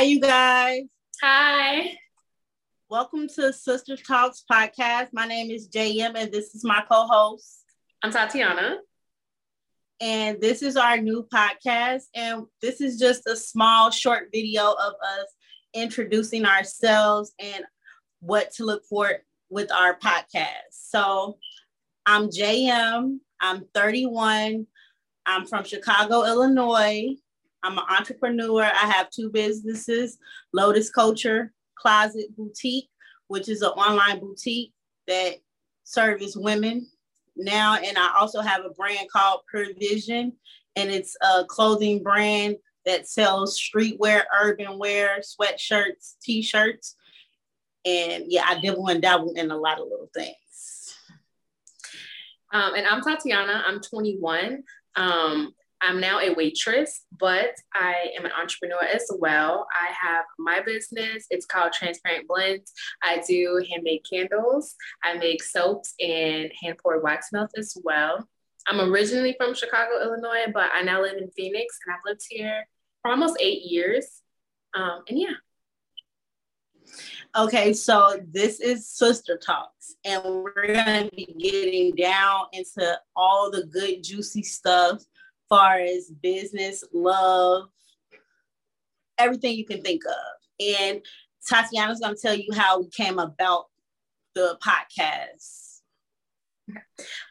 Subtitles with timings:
[0.00, 0.84] Hi, you guys.
[1.20, 1.98] Hi.
[2.88, 5.08] Welcome to Sister Talks podcast.
[5.12, 7.64] My name is JM, and this is my co host.
[8.02, 8.78] I'm Tatiana.
[10.00, 12.04] And this is our new podcast.
[12.14, 15.26] And this is just a small, short video of us
[15.74, 17.62] introducing ourselves and
[18.20, 19.18] what to look for
[19.50, 20.70] with our podcast.
[20.70, 21.36] So
[22.06, 23.18] I'm JM.
[23.38, 24.66] I'm 31.
[25.26, 27.16] I'm from Chicago, Illinois.
[27.62, 28.62] I'm an entrepreneur.
[28.62, 30.18] I have two businesses
[30.52, 32.88] Lotus Culture Closet Boutique,
[33.28, 34.72] which is an online boutique
[35.06, 35.36] that
[35.84, 36.86] serves women
[37.36, 37.76] now.
[37.76, 40.32] And I also have a brand called Provision,
[40.76, 42.56] and it's a clothing brand
[42.86, 46.96] that sells streetwear, urban wear, sweatshirts, t shirts.
[47.84, 50.94] And yeah, I dibble and dabble in a lot of little things.
[52.52, 53.62] Um, and I'm Tatiana.
[53.66, 54.62] I'm 21.
[54.96, 59.66] Um, I'm now a waitress, but I am an entrepreneur as well.
[59.72, 61.26] I have my business.
[61.30, 62.72] It's called Transparent Blends.
[63.02, 64.74] I do handmade candles.
[65.02, 68.28] I make soaps and hand poured wax melts as well.
[68.68, 72.66] I'm originally from Chicago, Illinois, but I now live in Phoenix and I've lived here
[73.00, 74.20] for almost eight years.
[74.74, 75.34] Um, and yeah.
[77.36, 83.52] Okay, so this is Sister Talks, and we're going to be getting down into all
[83.52, 85.00] the good, juicy stuff
[85.50, 87.68] far as business, love,
[89.18, 90.66] everything you can think of.
[90.66, 91.02] And
[91.46, 93.66] Tatiana's going to tell you how we came about
[94.34, 95.66] the podcast.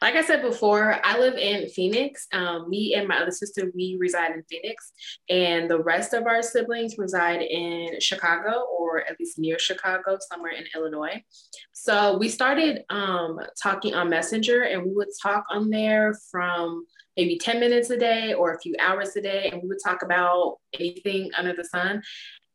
[0.02, 2.26] Like I said before, I live in Phoenix.
[2.32, 4.92] Um, me and my other sister, we reside in Phoenix,
[5.30, 10.52] and the rest of our siblings reside in Chicago or at least near Chicago, somewhere
[10.52, 11.22] in Illinois.
[11.72, 16.84] So we started um, talking on Messenger, and we would talk on there from
[17.20, 20.02] maybe 10 minutes a day or a few hours a day, and we would talk
[20.02, 22.02] about anything under the sun.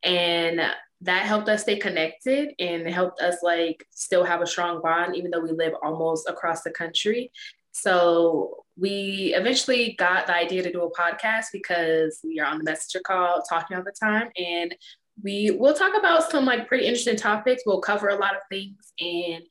[0.02, 0.60] And
[1.02, 5.30] that helped us stay connected and helped us like still have a strong bond, even
[5.30, 7.32] though we live almost across the country.
[7.74, 12.64] So we eventually got the idea to do a podcast because we are on the
[12.64, 14.30] messenger call talking all the time.
[14.36, 14.76] And
[15.22, 17.62] we will talk about some like pretty interesting topics.
[17.68, 19.44] We'll cover a lot of things and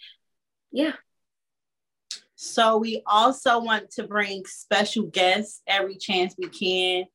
[0.73, 0.95] yeah.
[2.45, 7.07] So we also want to bring special guests every chance we can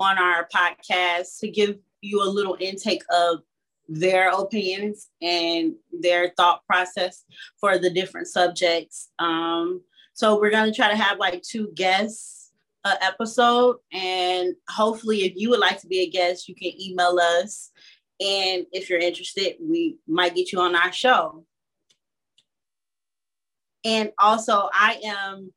[0.00, 3.40] on our podcast to give you a little intake of
[3.86, 7.24] their opinions and their thought process
[7.60, 9.10] for the different subjects.
[9.18, 9.82] Um,
[10.14, 12.52] so we're going to try to have like two guests
[12.84, 17.18] a episode, and hopefully, if you would like to be a guest, you can email
[17.20, 17.72] us.
[18.20, 21.44] And if you're interested, we might get you on our show.
[23.88, 25.50] And also, I am,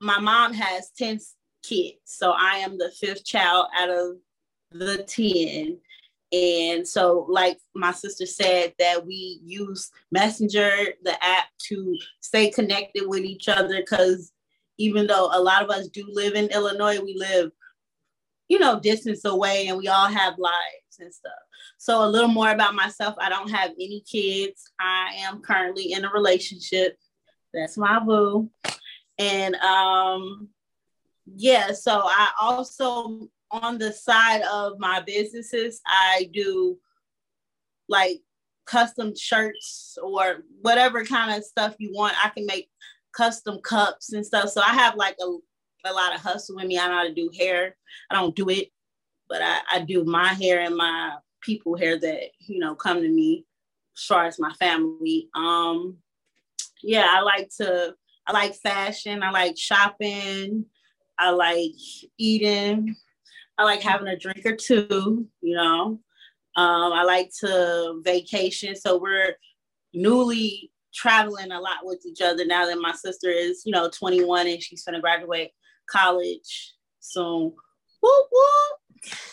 [0.00, 1.20] my mom has 10
[1.62, 1.98] kids.
[2.04, 4.16] So I am the fifth child out of
[4.72, 5.78] the 10.
[6.32, 10.72] And so, like my sister said, that we use Messenger,
[11.04, 13.76] the app, to stay connected with each other.
[13.76, 14.32] Because
[14.76, 17.52] even though a lot of us do live in Illinois, we live,
[18.48, 21.32] you know, distance away and we all have lives and stuff.
[21.78, 24.72] So, a little more about myself I don't have any kids.
[24.80, 26.98] I am currently in a relationship.
[27.52, 28.50] That's my boo.
[29.18, 30.48] And um,
[31.26, 36.78] yeah, so I also on the side of my businesses, I do
[37.88, 38.20] like
[38.66, 42.14] custom shirts or whatever kind of stuff you want.
[42.22, 42.68] I can make
[43.12, 44.50] custom cups and stuff.
[44.50, 46.78] So I have like a, a lot of hustle in me.
[46.78, 47.76] I know how to do hair.
[48.10, 48.68] I don't do it,
[49.28, 53.08] but I, I do my hair and my people hair that, you know, come to
[53.08, 53.46] me
[53.96, 55.28] as far as my family.
[55.34, 55.96] Um,
[56.82, 57.94] yeah, I like to,
[58.26, 59.22] I like fashion.
[59.22, 60.66] I like shopping.
[61.18, 61.72] I like
[62.18, 62.96] eating.
[63.56, 66.00] I like having a drink or two, you know.
[66.56, 68.76] Um, I like to vacation.
[68.76, 69.34] So we're
[69.92, 74.46] newly traveling a lot with each other now that my sister is, you know, 21
[74.46, 75.50] and she's gonna graduate
[75.90, 77.52] college soon.
[78.00, 78.26] Whoop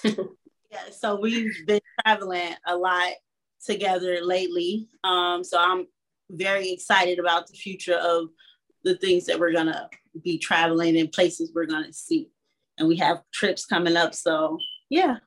[0.04, 0.30] whoop.
[0.72, 3.14] yeah, so we've been traveling a lot
[3.64, 4.88] together lately.
[5.04, 5.88] Um, so I'm
[6.30, 8.30] very excited about the future of
[8.84, 9.90] the things that we're gonna
[10.24, 12.30] be traveling and places we're gonna see
[12.78, 14.14] and we have trips coming up.
[14.14, 14.58] So
[14.90, 15.18] yeah.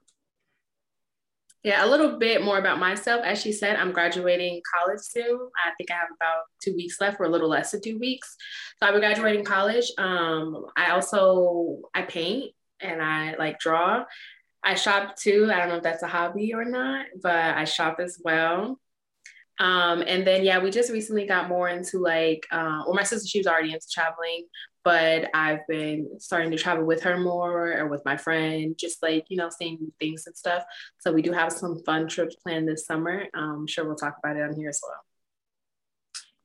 [1.64, 3.22] Yeah, a little bit more about myself.
[3.24, 5.48] As she said, I'm graduating college soon.
[5.66, 8.36] I think I have about two weeks left, or a little less than two weeks.
[8.78, 9.90] So be graduating college.
[9.98, 14.04] Um, I also I paint and I like draw.
[14.62, 15.50] I shop too.
[15.52, 18.78] I don't know if that's a hobby or not, but I shop as well.
[19.60, 23.28] Um, and then yeah, we just recently got more into like, uh, well, my sister
[23.28, 24.46] she was already into traveling,
[24.84, 29.26] but I've been starting to travel with her more or with my friend, just like
[29.28, 30.64] you know, seeing things and stuff.
[30.98, 33.24] So we do have some fun trips planned this summer.
[33.34, 35.00] Um, I'm sure we'll talk about it on here as well.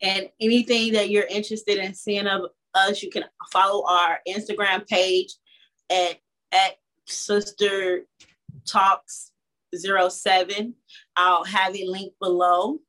[0.01, 2.41] And anything that you're interested in seeing of
[2.73, 5.33] us, you can follow our Instagram page
[5.89, 6.17] at
[6.51, 8.05] at Sister
[8.65, 9.31] Talks
[9.75, 10.75] 07.
[11.15, 12.79] I'll have it linked below.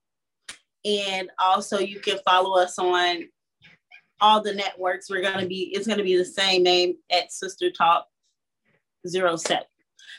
[0.84, 3.24] And also you can follow us on
[4.20, 5.10] all the networks.
[5.10, 8.06] We're gonna be, it's gonna be the same name at Sister Talk
[9.06, 9.62] 07.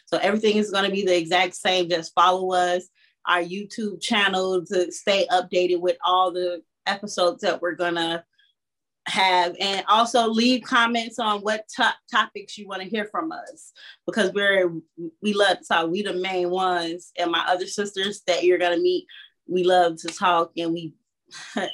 [0.05, 1.89] So everything is gonna be the exact same.
[1.89, 2.87] Just follow us,
[3.27, 8.23] our YouTube channel to stay updated with all the episodes that we're gonna
[9.07, 13.71] have and also leave comments on what to- topics you want to hear from us
[14.07, 14.73] because we're
[15.21, 18.75] we love to talk we the main ones and my other sisters that you're going
[18.75, 19.05] to meet
[19.47, 20.93] we love to talk and we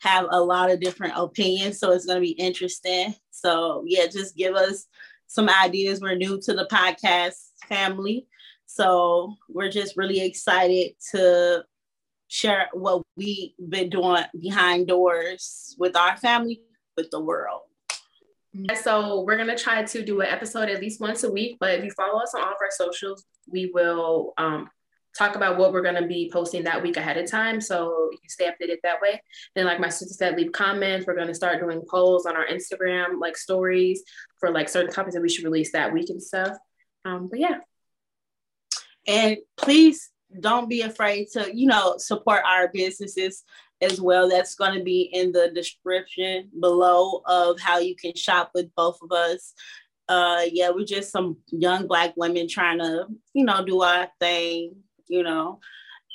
[0.00, 4.36] have a lot of different opinions so it's going to be interesting so yeah just
[4.36, 4.86] give us
[5.26, 8.26] some ideas we're new to the podcast family
[8.66, 11.64] so we're just really excited to
[12.30, 16.62] share what we've been doing behind doors with our family
[16.96, 17.62] with the world.
[18.82, 21.56] So we're gonna try to do an episode at least once a week.
[21.58, 24.70] But if you follow us on all of our socials, we will um,
[25.16, 27.60] talk about what we're gonna be posting that week ahead of time.
[27.60, 29.22] So you stay updated that way.
[29.54, 31.06] Then, like my sister said, leave comments.
[31.06, 34.02] We're gonna start doing polls on our Instagram, like stories
[34.38, 36.56] for like certain topics that we should release that week and stuff.
[37.04, 37.58] Um, but yeah.
[39.06, 43.42] And please don't be afraid to, you know, support our businesses
[43.80, 44.28] as well.
[44.28, 48.98] That's going to be in the description below of how you can shop with both
[49.02, 49.54] of us.
[50.08, 54.74] Uh, yeah, we're just some young black women trying to, you know, do our thing,
[55.10, 55.60] you know,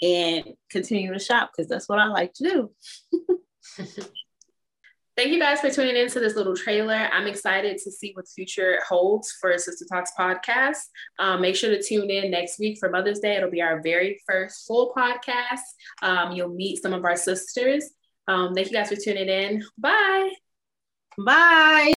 [0.01, 2.71] and continue to shop because that's what I like to do.
[5.17, 6.93] Thank you guys for tuning into this little trailer.
[7.13, 10.77] I'm excited to see what the future holds for Sister Talks podcast.
[11.19, 13.37] Um, make sure to tune in next week for Mother's Day.
[13.37, 15.61] It'll be our very first full podcast.
[16.01, 17.91] Um, you'll meet some of our sisters.
[18.27, 19.63] Um, thank you guys for tuning in.
[19.77, 20.33] Bye.
[21.17, 21.93] Bye.